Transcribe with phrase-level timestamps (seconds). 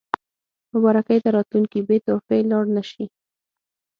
[0.73, 3.05] مبارکۍ ته راتلونکي بې تحفې لاړ نه شي.